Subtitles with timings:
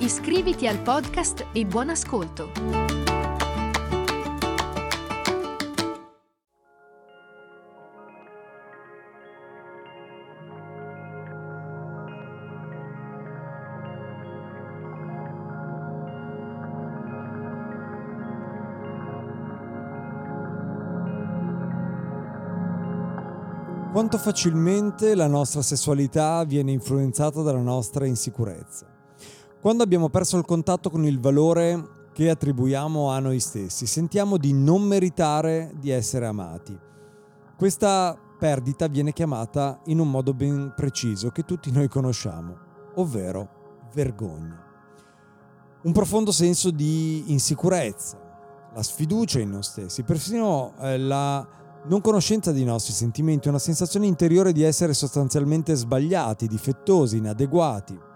[0.00, 2.50] Iscriviti al podcast e buon ascolto!
[23.92, 28.89] quanto facilmente la nostra sessualità viene influenzata dalla nostra insicurezza.
[29.60, 34.54] Quando abbiamo perso il contatto con il valore che attribuiamo a noi stessi, sentiamo di
[34.54, 36.78] non meritare di essere amati.
[37.58, 42.56] Questa perdita viene chiamata in un modo ben preciso che tutti noi conosciamo,
[42.94, 44.64] ovvero vergogna.
[45.82, 48.18] Un profondo senso di insicurezza,
[48.72, 51.46] la sfiducia in noi stessi, persino eh, la
[51.84, 58.08] non conoscenza dei nostri sentimenti, una sensazione interiore di essere sostanzialmente sbagliati, difettosi, inadeguati.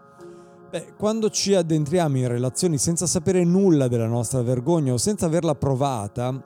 [0.75, 5.55] Beh, quando ci addentriamo in relazioni senza sapere nulla della nostra vergogna o senza averla
[5.55, 6.45] provata,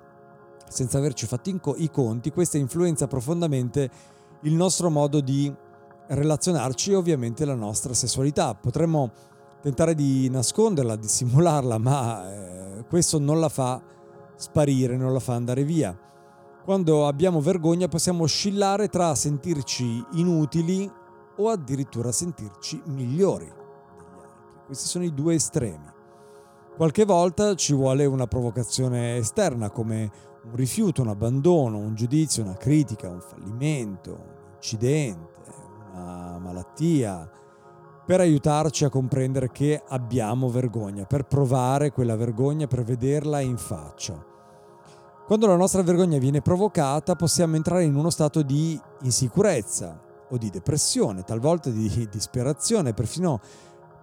[0.68, 3.90] senza averci fatto i conti, questa influenza profondamente
[4.42, 5.50] il nostro modo di
[6.08, 8.54] relazionarci e ovviamente la nostra sessualità.
[8.54, 9.12] Potremmo
[9.62, 13.80] tentare di nasconderla, di simularla, ma eh, questo non la fa
[14.36, 15.98] sparire, non la fa andare via.
[16.66, 20.86] Quando abbiamo vergogna possiamo oscillare tra sentirci inutili
[21.38, 23.57] o addirittura sentirci migliori.
[24.68, 25.90] Questi sono i due estremi.
[26.76, 30.10] Qualche volta ci vuole una provocazione esterna come
[30.44, 35.42] un rifiuto, un abbandono, un giudizio, una critica, un fallimento, un incidente,
[35.90, 37.30] una malattia,
[38.04, 44.22] per aiutarci a comprendere che abbiamo vergogna, per provare quella vergogna, per vederla in faccia.
[45.24, 49.98] Quando la nostra vergogna viene provocata possiamo entrare in uno stato di insicurezza
[50.28, 53.40] o di depressione, talvolta di disperazione, perfino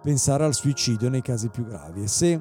[0.06, 2.04] pensare al suicidio nei casi più gravi.
[2.04, 2.40] E se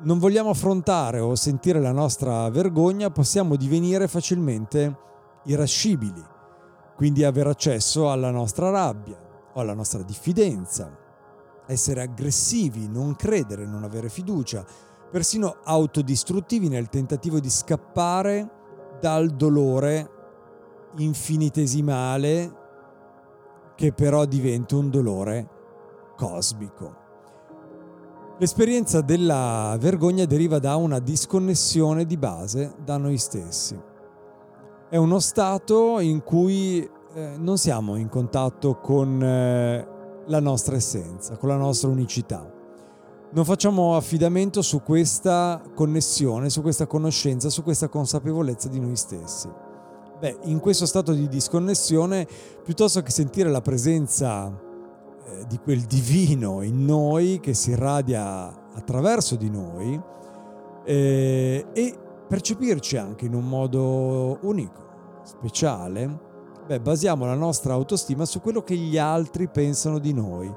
[0.00, 4.98] non vogliamo affrontare o sentire la nostra vergogna, possiamo divenire facilmente
[5.44, 6.22] irascibili,
[6.94, 9.16] quindi avere accesso alla nostra rabbia
[9.54, 10.94] o alla nostra diffidenza,
[11.66, 14.62] essere aggressivi, non credere, non avere fiducia,
[15.10, 18.50] persino autodistruttivi nel tentativo di scappare
[19.00, 20.10] dal dolore
[20.98, 22.60] infinitesimale
[23.76, 25.51] che però diventa un dolore
[26.22, 27.00] cosmico.
[28.38, 33.76] L'esperienza della vergogna deriva da una disconnessione di base da noi stessi.
[34.88, 39.88] È uno stato in cui eh, non siamo in contatto con eh,
[40.26, 42.60] la nostra essenza, con la nostra unicità
[43.34, 49.48] non facciamo affidamento su questa connessione, su questa conoscenza, su questa consapevolezza di noi stessi.
[50.20, 52.28] Beh, in questo stato di disconnessione,
[52.62, 54.52] piuttosto che sentire la presenza
[55.48, 60.00] di quel divino in noi che si irradia attraverso di noi
[60.84, 61.98] eh, e
[62.28, 66.18] percepirci anche in un modo unico, speciale,
[66.66, 70.54] beh, basiamo la nostra autostima su quello che gli altri pensano di noi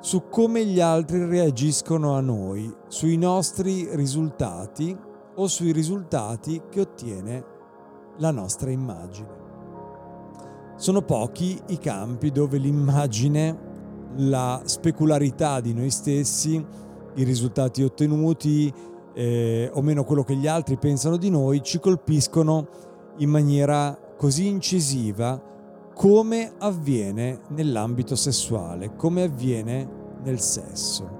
[0.00, 4.96] su come gli altri reagiscono a noi, sui nostri risultati
[5.34, 7.44] o sui risultati che ottiene
[8.16, 9.38] la nostra immagine.
[10.76, 13.69] Sono pochi i campi dove l'immagine,
[14.16, 16.64] la specularità di noi stessi,
[17.14, 18.72] i risultati ottenuti
[19.14, 22.68] eh, o meno quello che gli altri pensano di noi ci colpiscono
[23.18, 25.40] in maniera così incisiva
[25.94, 29.88] come avviene nell'ambito sessuale, come avviene
[30.22, 31.18] nel sesso.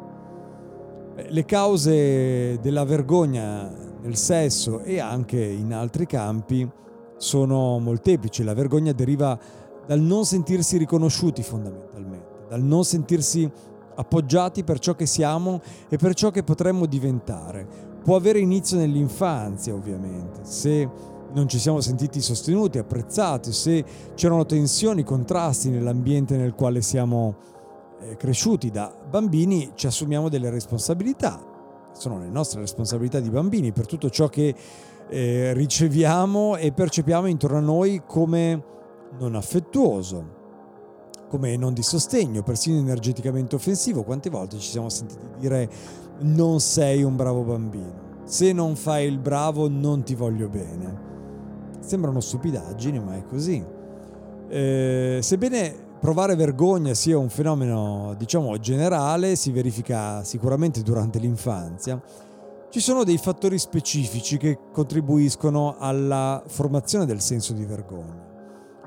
[1.28, 3.70] Le cause della vergogna
[4.00, 6.68] nel sesso e anche in altri campi
[7.16, 8.42] sono molteplici.
[8.42, 9.38] La vergogna deriva
[9.86, 13.48] dal non sentirsi riconosciuti fondamentalmente, dal non sentirsi
[13.94, 17.64] appoggiati per ciò che siamo e per ciò che potremmo diventare.
[18.02, 20.88] Può avere inizio nell'infanzia, ovviamente, se
[21.32, 23.84] non ci siamo sentiti sostenuti, apprezzati, se
[24.16, 27.36] c'erano tensioni, contrasti nell'ambiente nel quale siamo
[28.00, 31.40] eh, cresciuti da bambini, ci assumiamo delle responsabilità.
[31.92, 34.52] Sono le nostre responsabilità di bambini per tutto ciò che
[35.08, 38.64] eh, riceviamo e percepiamo intorno a noi come
[39.20, 40.38] non affettuoso,
[41.30, 44.02] come non di sostegno, persino energeticamente offensivo.
[44.02, 45.70] Quante volte ci siamo sentiti dire
[46.18, 48.08] non sei un bravo bambino.
[48.24, 51.08] Se non fai il bravo non ti voglio bene.
[51.80, 53.64] Sembrano stupidaggini, ma è così.
[54.48, 62.02] Eh, sebbene provare vergogna sia un fenomeno, diciamo, generale, si verifica sicuramente durante l'infanzia,
[62.70, 68.29] ci sono dei fattori specifici che contribuiscono alla formazione del senso di vergogna.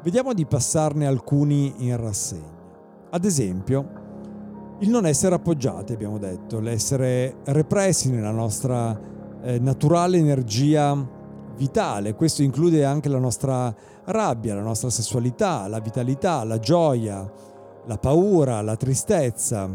[0.03, 2.61] Vediamo di passarne alcuni in rassegna.
[3.11, 4.01] Ad esempio,
[4.79, 9.00] il non essere appoggiati, abbiamo detto, l'essere repressi nella nostra
[9.41, 10.94] eh, naturale energia
[11.55, 12.15] vitale.
[12.15, 13.73] Questo include anche la nostra
[14.03, 17.25] rabbia, la nostra sessualità, la vitalità, la gioia,
[17.85, 19.69] la paura, la tristezza.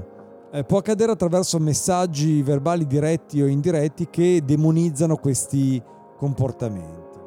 [0.53, 5.83] Eh, può accadere attraverso messaggi verbali diretti o indiretti che demonizzano questi
[6.19, 7.19] comportamenti.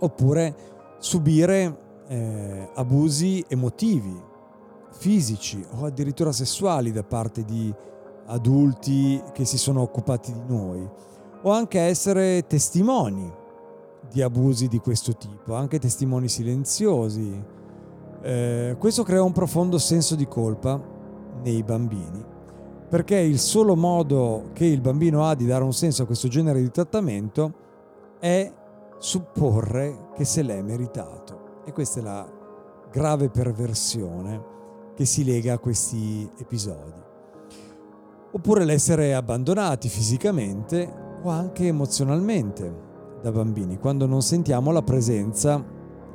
[0.00, 0.54] Oppure
[0.98, 4.20] subire eh, abusi emotivi,
[4.90, 7.72] fisici o addirittura sessuali da parte di
[8.26, 10.88] adulti che si sono occupati di noi,
[11.42, 13.32] o anche essere testimoni
[14.10, 17.56] di abusi di questo tipo, anche testimoni silenziosi.
[18.20, 20.80] Eh, questo crea un profondo senso di colpa
[21.42, 22.24] nei bambini,
[22.88, 26.60] perché il solo modo che il bambino ha di dare un senso a questo genere
[26.60, 27.66] di trattamento
[28.18, 28.52] è
[28.98, 31.37] supporre che se l'è meritato.
[31.68, 32.26] E questa è la
[32.90, 34.42] grave perversione
[34.94, 36.98] che si lega a questi episodi.
[38.32, 40.90] Oppure l'essere abbandonati fisicamente
[41.22, 42.74] o anche emozionalmente
[43.20, 45.62] da bambini, quando non sentiamo la presenza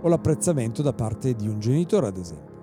[0.01, 2.55] o l'apprezzamento da parte di un genitore, ad esempio.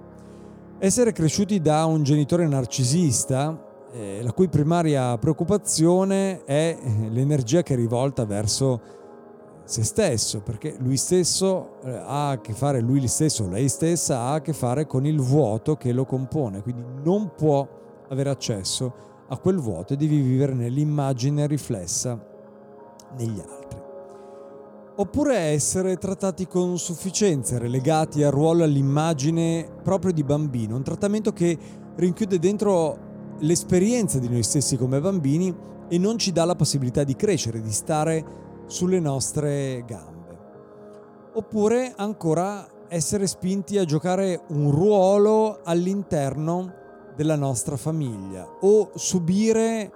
[0.81, 6.76] Essere cresciuti da un genitore narcisista, eh, la cui primaria preoccupazione è
[7.08, 8.98] l'energia che è rivolta verso
[9.70, 14.32] se stesso, perché lui stesso eh, ha a che fare, lui stesso, lei stessa ha
[14.32, 17.69] a che fare con il vuoto che lo compone, quindi non può
[18.08, 18.93] avere accesso
[19.28, 22.20] a quel vuoto e devi vivere nell'immagine riflessa
[23.17, 23.78] negli altri.
[24.96, 31.56] Oppure essere trattati con sufficienza, relegati al ruolo all'immagine proprio di bambino, un trattamento che
[31.94, 32.99] rinchiude dentro
[33.38, 35.55] l'esperienza di noi stessi come bambini
[35.88, 40.38] e non ci dà la possibilità di crescere, di stare sulle nostre gambe.
[41.34, 46.72] Oppure ancora essere spinti a giocare un ruolo all'interno
[47.14, 49.93] della nostra famiglia o subire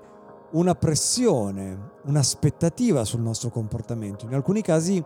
[0.53, 4.27] una pressione, un'aspettativa sul nostro comportamento.
[4.27, 5.03] In alcuni casi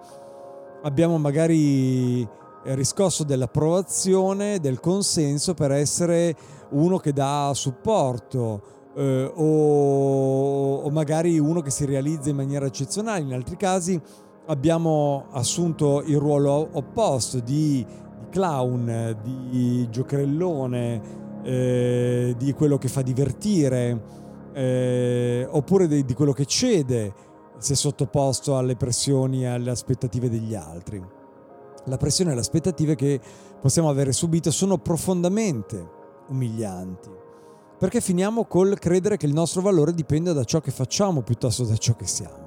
[0.83, 2.27] abbiamo magari
[2.65, 6.35] riscosso dell'approvazione, del consenso per essere
[6.71, 8.63] uno che dà supporto,
[8.95, 13.21] eh, o, o magari uno che si realizza in maniera eccezionale.
[13.21, 14.01] In altri casi
[14.47, 17.85] abbiamo assunto il ruolo opposto di,
[18.31, 21.03] clown, di giocherellone,
[21.43, 24.03] eh, di quello che fa divertire,
[24.53, 27.15] eh, oppure di, di, quello che cede
[27.59, 31.03] se sottoposto alle pressioni e alle aspettative degli altri.
[31.85, 33.21] La pressione e le aspettative che
[33.61, 35.97] possiamo avere subito sono profondamente
[36.29, 37.27] umilianti
[37.79, 41.77] perché finiamo col credere che il nostro valore dipenda da ciò che facciamo piuttosto da
[41.77, 42.47] ciò che siamo.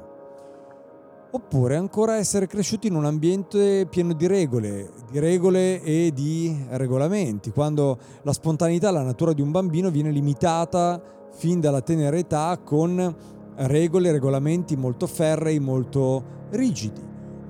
[1.32, 7.52] Oppure ancora essere cresciuti in un ambiente pieno di regole, di regole e di regolamenti,
[7.52, 11.02] quando la spontaneità, la natura di un bambino viene limitata
[11.32, 13.16] fin dalla tenera età con
[13.56, 17.02] regole e regolamenti molto ferrei, molto rigidi.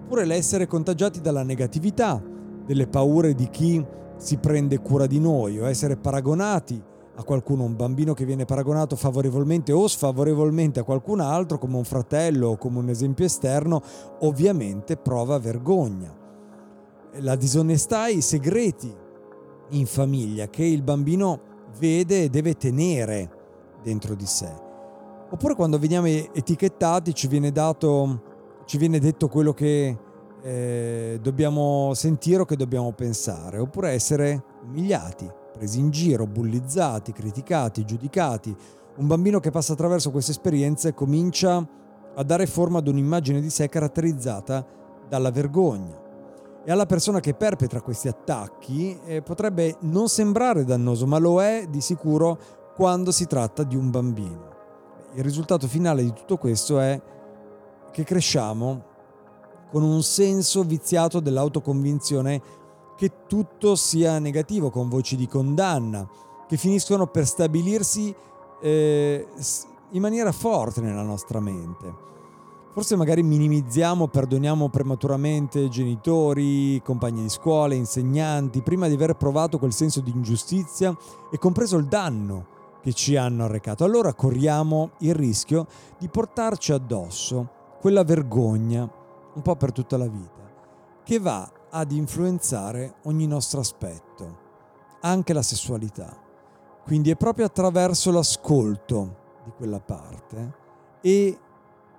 [0.04, 2.22] Oppure l'essere contagiati dalla negatività,
[2.64, 3.84] delle paure di chi
[4.18, 6.90] si prende cura di noi o essere paragonati
[7.22, 11.84] a qualcuno, un bambino che viene paragonato favorevolmente o sfavorevolmente a qualcun altro, come un
[11.84, 13.82] fratello o come un esempio esterno,
[14.20, 16.14] ovviamente prova vergogna.
[17.20, 18.94] La disonestà e i segreti
[19.70, 21.40] in famiglia che il bambino
[21.80, 23.30] vede e deve tenere
[23.82, 24.52] dentro di sé.
[25.30, 28.22] Oppure quando veniamo etichettati ci viene, dato,
[28.66, 29.98] ci viene detto quello che
[30.42, 37.86] eh, dobbiamo sentire o che dobbiamo pensare, oppure essere umiliati presi in giro, bullizzati, criticati,
[37.86, 38.56] giudicati.
[38.98, 41.66] Un bambino che passa attraverso queste esperienze comincia
[42.14, 44.66] a dare forma ad un'immagine di sé caratterizzata
[45.08, 46.00] dalla vergogna.
[46.64, 51.66] E alla persona che perpetra questi attacchi eh, potrebbe non sembrare dannoso, ma lo è
[51.70, 52.38] di sicuro
[52.76, 54.50] quando si tratta di un bambino.
[55.14, 57.02] Il risultato finale di tutto questo è
[57.92, 58.90] che cresciamo
[59.72, 62.42] con un senso viziato dell'autoconvinzione
[63.02, 66.08] che tutto sia negativo, con voci di condanna,
[66.48, 68.14] che finiscono per stabilirsi
[68.62, 69.28] eh,
[69.90, 71.92] in maniera forte nella nostra mente.
[72.72, 79.74] Forse magari minimizziamo, perdoniamo prematuramente genitori, compagni di scuola, insegnanti, prima di aver provato quel
[79.74, 80.96] senso di ingiustizia
[81.32, 82.46] e compreso il danno
[82.84, 83.84] che ci hanno arrecato.
[83.84, 85.66] Allora corriamo il rischio
[85.98, 88.88] di portarci addosso quella vergogna
[89.34, 94.38] un po' per tutta la vita, che va ad influenzare ogni nostro aspetto,
[95.02, 96.16] anche la sessualità.
[96.84, 100.54] Quindi è proprio attraverso l'ascolto di quella parte
[101.02, 101.40] e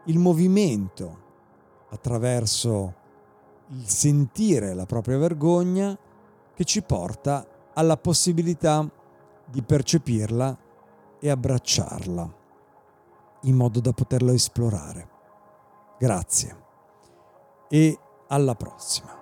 [0.04, 1.20] il movimento
[1.90, 2.94] attraverso
[3.68, 5.96] il sentire la propria vergogna
[6.54, 8.86] che ci porta alla possibilità
[9.46, 10.58] di percepirla
[11.18, 12.40] e abbracciarla
[13.42, 15.08] in modo da poterla esplorare.
[15.98, 16.56] Grazie
[17.68, 17.98] e
[18.28, 19.21] alla prossima.